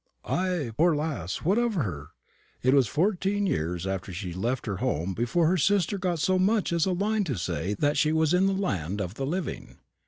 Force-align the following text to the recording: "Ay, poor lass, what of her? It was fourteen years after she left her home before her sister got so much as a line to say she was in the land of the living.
"Ay, 0.25 0.71
poor 0.79 0.95
lass, 0.95 1.43
what 1.43 1.59
of 1.59 1.75
her? 1.75 2.07
It 2.63 2.73
was 2.73 2.87
fourteen 2.87 3.45
years 3.45 3.85
after 3.85 4.11
she 4.11 4.33
left 4.33 4.65
her 4.65 4.77
home 4.77 5.13
before 5.13 5.45
her 5.45 5.57
sister 5.57 5.99
got 5.99 6.17
so 6.17 6.39
much 6.39 6.73
as 6.73 6.87
a 6.87 6.91
line 6.91 7.23
to 7.25 7.37
say 7.37 7.75
she 7.93 8.11
was 8.11 8.33
in 8.33 8.47
the 8.47 8.53
land 8.53 8.99
of 8.99 9.13
the 9.13 9.27
living. 9.27 9.77